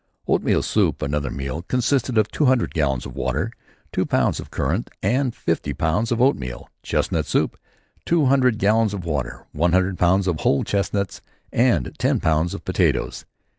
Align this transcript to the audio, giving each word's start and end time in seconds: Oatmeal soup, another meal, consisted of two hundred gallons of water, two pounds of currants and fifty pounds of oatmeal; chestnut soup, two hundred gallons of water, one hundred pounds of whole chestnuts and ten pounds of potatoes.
Oatmeal 0.27 0.63
soup, 0.63 1.03
another 1.03 1.29
meal, 1.29 1.61
consisted 1.61 2.17
of 2.17 2.27
two 2.31 2.45
hundred 2.45 2.73
gallons 2.73 3.05
of 3.05 3.15
water, 3.15 3.51
two 3.91 4.03
pounds 4.03 4.39
of 4.39 4.49
currants 4.49 4.91
and 5.03 5.35
fifty 5.35 5.73
pounds 5.75 6.11
of 6.11 6.19
oatmeal; 6.19 6.67
chestnut 6.81 7.27
soup, 7.27 7.55
two 8.03 8.25
hundred 8.25 8.57
gallons 8.57 8.95
of 8.95 9.05
water, 9.05 9.45
one 9.51 9.73
hundred 9.73 9.99
pounds 9.99 10.25
of 10.25 10.39
whole 10.39 10.63
chestnuts 10.63 11.21
and 11.53 11.93
ten 11.99 12.19
pounds 12.19 12.55
of 12.55 12.65
potatoes. 12.65 13.25